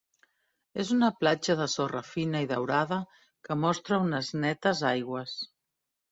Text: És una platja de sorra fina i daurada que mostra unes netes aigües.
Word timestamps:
És 0.83 0.91
una 0.93 1.09
platja 1.17 1.55
de 1.59 1.65
sorra 1.73 1.99
fina 2.07 2.41
i 2.45 2.47
daurada 2.51 2.97
que 3.49 3.57
mostra 3.65 3.99
unes 4.07 4.31
netes 4.47 4.81
aigües. 4.93 5.35